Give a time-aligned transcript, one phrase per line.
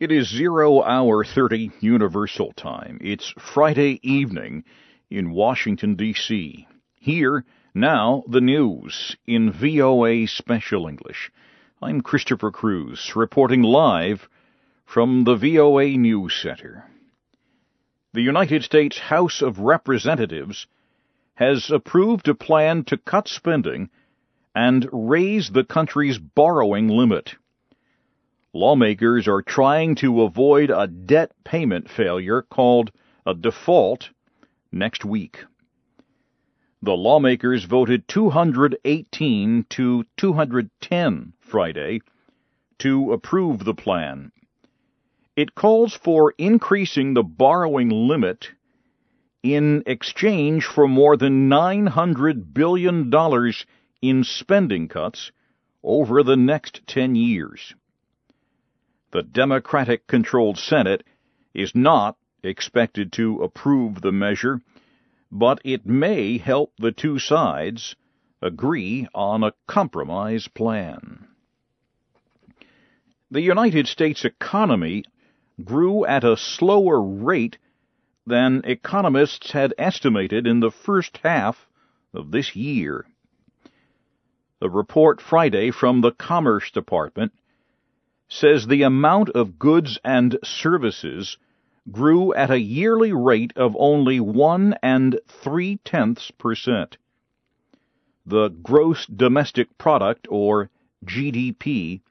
[0.00, 2.98] It is 0 hour 30 Universal Time.
[3.00, 4.62] It's Friday evening
[5.10, 6.68] in Washington, D.C.
[7.00, 11.32] Here, now, the news in VOA Special English.
[11.82, 14.28] I'm Christopher Cruise, reporting live
[14.86, 16.84] from the VOA News Center.
[18.12, 20.68] The United States House of Representatives
[21.34, 23.90] has approved a plan to cut spending
[24.54, 27.34] and raise the country's borrowing limit.
[28.54, 32.90] Lawmakers are trying to avoid a debt payment failure called
[33.26, 34.08] a default
[34.72, 35.44] next week.
[36.80, 42.00] The lawmakers voted 218 to 210 Friday
[42.78, 44.32] to approve the plan.
[45.36, 48.52] It calls for increasing the borrowing limit
[49.42, 53.12] in exchange for more than $900 billion
[54.00, 55.32] in spending cuts
[55.82, 57.74] over the next 10 years
[59.10, 61.02] the Democratic controlled Senate
[61.54, 64.60] is not expected to approve the measure,
[65.32, 67.96] but it may help the two sides
[68.42, 71.26] agree on a compromise plan.
[73.30, 75.04] The United States economy
[75.62, 77.58] grew at a slower rate
[78.26, 81.66] than economists had estimated in the first half
[82.14, 83.06] of this year.
[84.60, 87.32] A report Friday from the Commerce Department
[88.28, 91.38] says the amount of goods and services
[91.90, 96.98] grew at a yearly rate of only one and three tenths percent.
[98.26, 100.68] The gross domestic product, or
[101.04, 102.02] GDP,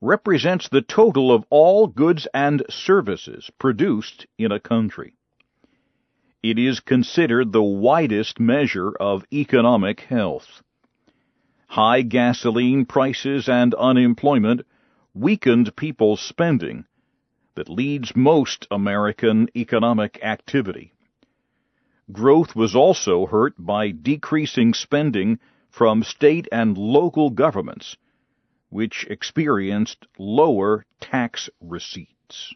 [0.00, 5.14] represents the total of all goods and services produced in a country.
[6.42, 10.62] It is considered the widest measure of economic health.
[11.66, 14.64] High gasoline prices and unemployment
[15.16, 16.84] weakened people's spending
[17.54, 20.92] that leads most American economic activity.
[22.12, 25.38] Growth was also hurt by decreasing spending
[25.70, 27.96] from state and local governments,
[28.68, 32.54] which experienced lower tax receipts.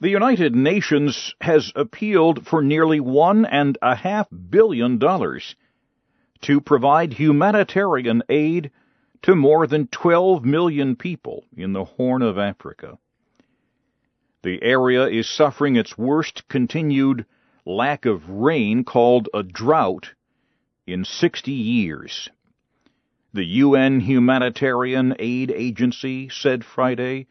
[0.00, 5.56] The United Nations has appealed for nearly one and a half billion dollars
[6.42, 8.70] to provide humanitarian aid
[9.22, 12.98] to more than 12 million people in the Horn of Africa.
[14.42, 17.26] The area is suffering its worst continued
[17.64, 20.14] lack of rain called a drought
[20.86, 22.30] in 60 years.
[23.34, 27.26] The UN Humanitarian Aid Agency said Friday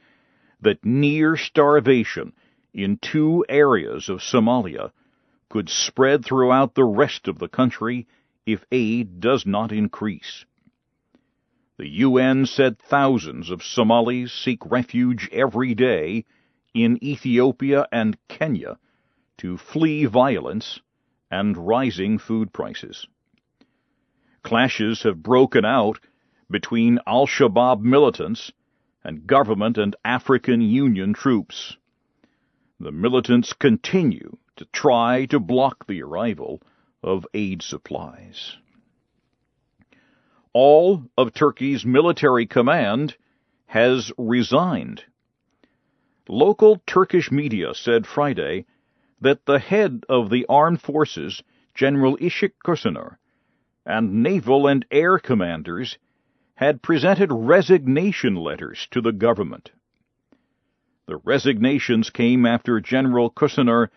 [0.61, 2.33] that near starvation
[2.73, 4.91] in two areas of Somalia
[5.49, 8.07] could spread throughout the rest of the country
[8.45, 10.45] if aid does not increase.
[11.77, 16.25] The UN said thousands of Somalis seek refuge every day
[16.73, 18.79] in Ethiopia and Kenya
[19.37, 20.79] to flee violence
[21.29, 23.05] and rising food prices.
[24.41, 25.99] Clashes have broken out
[26.49, 28.51] between Al Shabaab militants
[29.03, 31.77] and government and African Union troops.
[32.79, 36.59] The militants continue to try to block the arrival
[37.03, 38.57] of aid supplies
[40.59, 43.15] all of Turkey's military command
[43.67, 45.03] has resigned.
[46.27, 48.65] Local Turkish media said Friday
[49.21, 51.43] that the head of the armed forces,
[51.75, 53.17] General Işık Koşaner,
[53.85, 55.99] and naval and air commanders
[56.55, 59.69] had presented resignation letters to the government.
[61.05, 63.89] The resignations came after General Koşaner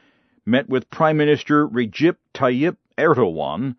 [0.44, 3.76] met with Prime Minister Recep Tayyip Erdogan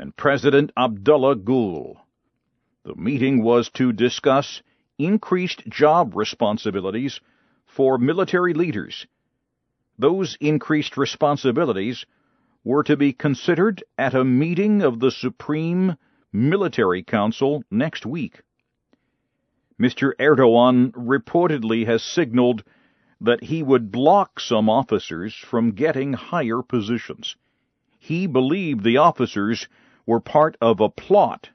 [0.00, 1.96] and President Abdullah Gül.
[2.84, 4.62] The meeting was to discuss
[4.98, 7.20] increased job responsibilities
[7.66, 9.06] for military leaders.
[9.98, 12.06] Those increased responsibilities
[12.64, 15.96] were to be considered at a meeting of the Supreme
[16.32, 18.40] Military Council next week.
[19.78, 20.12] Mr.
[20.18, 22.64] Erdogan reportedly has signaled
[23.20, 27.36] that he would block some officers from getting higher positions.
[27.98, 29.68] He believed the officers
[30.06, 31.50] were part of a plot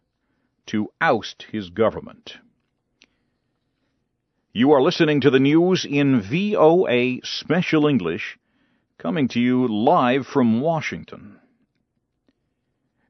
[0.68, 2.38] to oust his government.
[4.54, 8.38] You are listening to the news in VOA Special English,
[8.98, 11.40] coming to you live from Washington.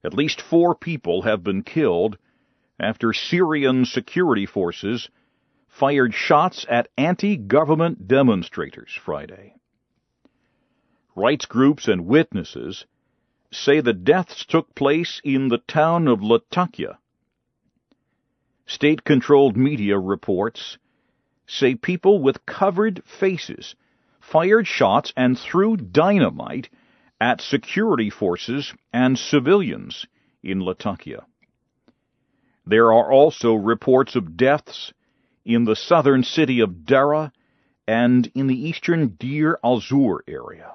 [0.04, 2.18] At least four people have been killed
[2.80, 5.10] after Syrian security forces
[5.68, 9.56] fired shots at anti-government demonstrators Friday.
[11.16, 12.86] Rights groups and witnesses
[13.56, 16.98] say the deaths took place in the town of Latakia,
[18.68, 20.80] State controlled media reports
[21.46, 23.76] say people with covered faces
[24.20, 26.70] fired shots and threw dynamite
[27.22, 30.08] at security forces and civilians
[30.42, 31.28] in Latakia.
[32.66, 34.92] There are also reports of deaths
[35.46, 37.32] in the southern city of Daraa
[37.88, 40.74] and in the eastern Deir al-Zur area.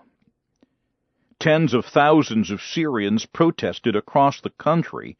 [1.41, 5.17] Tens of thousands of Syrians protested across the country.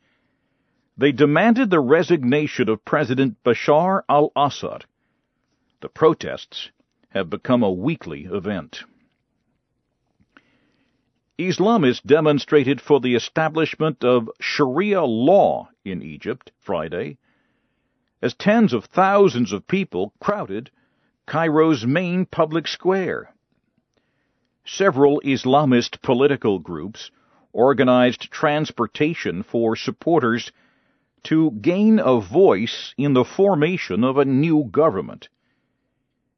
[0.95, 4.85] They demanded the resignation of President Bashar al-Assad.
[5.81, 6.71] The protests
[7.09, 8.85] have become a weekly event.
[11.39, 17.17] Islamists demonstrated for the establishment of Sharia law in Egypt Friday,
[18.21, 20.71] as tens of thousands of people crowded
[21.27, 23.35] Cairo's main public square.
[24.73, 27.11] Several Islamist political groups
[27.53, 30.53] organized transportation for supporters
[31.25, 35.29] to gain a voice in the formation of a new government.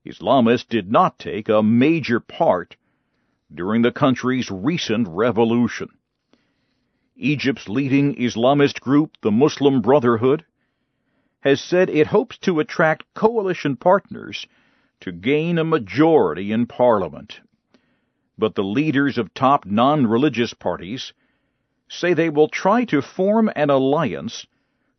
[0.06, 2.76] Islamists did not take a major part
[3.54, 5.90] during the country's recent revolution.
[7.14, 10.46] Egypt's leading Islamist group, the Muslim Brotherhood,
[11.40, 14.46] has said it hopes to attract coalition partners
[15.00, 17.42] to gain a majority in parliament.
[18.38, 21.12] But the leaders of top non-religious parties
[21.88, 24.46] say they will try to form an alliance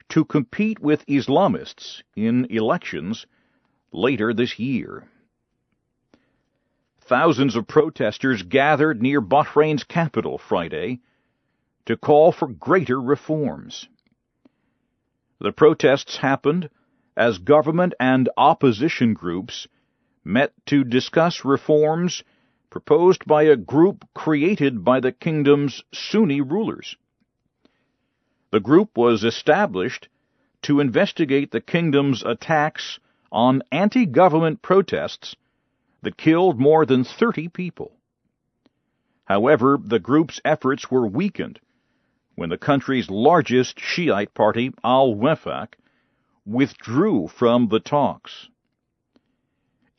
[0.10, 3.26] to compete with Islamists in elections
[3.92, 5.08] later this year.
[7.02, 11.02] Thousands of protesters gathered near Bahrain's capital Friday
[11.86, 13.90] to call for greater reforms.
[15.40, 16.70] The protests happened
[17.18, 19.68] as government and opposition groups
[20.24, 22.24] met to discuss reforms
[22.74, 26.98] proposed by a group created by the kingdom's Sunni rulers.
[28.50, 30.10] The group was established
[30.64, 33.00] to investigate the kingdom's attacks
[33.32, 35.36] on anti-government protests
[36.02, 37.92] that killed more than 30 people.
[39.26, 41.60] However, the group's efforts were weakened
[42.34, 45.76] when the country's largest Shiite party, al-Wefaq,
[46.44, 48.50] withdrew from the talks.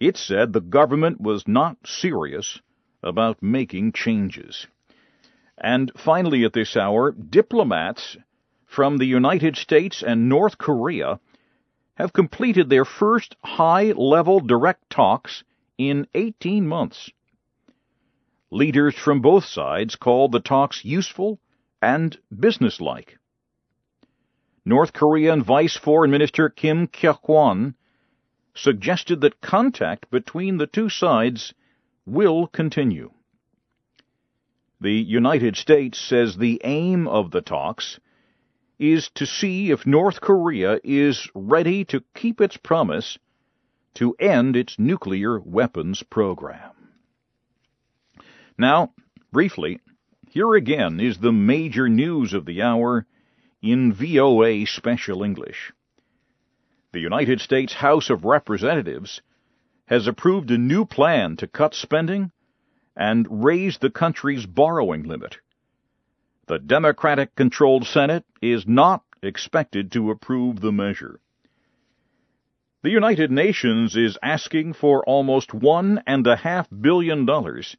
[0.00, 2.60] It said the government was not serious
[3.02, 4.66] about making changes.
[5.56, 8.16] And finally, at this hour, diplomats
[8.66, 11.20] from the United States and North Korea
[11.94, 15.44] have completed their first high level direct talks
[15.78, 17.10] in 18 months.
[18.50, 21.38] Leaders from both sides called the talks useful
[21.80, 23.18] and businesslike.
[24.64, 27.74] North Korean Vice Foreign Minister Kim Kye-gwan
[28.54, 31.54] suggested that contact between the two sides
[32.06, 33.12] will continue.
[34.80, 37.98] The United States says the aim of the talks
[38.78, 43.18] is to see if North Korea is ready to keep its promise
[43.94, 46.72] to end its nuclear weapons program.
[48.58, 48.92] Now,
[49.32, 49.80] briefly,
[50.30, 53.06] here again is the major news of the hour
[53.62, 55.72] in VOA Special English.
[56.94, 59.20] The United States House of Representatives
[59.86, 62.30] has approved a new plan to cut spending
[62.94, 65.38] and raise the country's borrowing limit.
[66.46, 71.18] The Democratic controlled Senate is not expected to approve the measure.
[72.82, 77.76] The United Nations is asking for almost one and a half billion dollars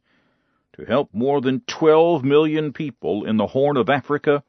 [0.74, 4.44] to help more than 12 million people in the Horn of Africa,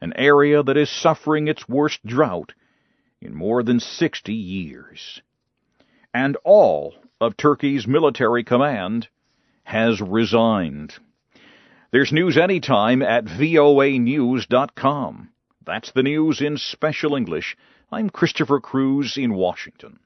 [0.00, 2.54] an area that is suffering its worst drought
[3.20, 5.22] in more than 60 years.
[6.12, 9.08] And all of Turkey's military command
[9.64, 10.94] has resigned.
[11.92, 15.28] There's news anytime at voanews.com.
[15.64, 17.56] That's the news in special English
[17.92, 19.98] I'm Christopher Cruise in Washington.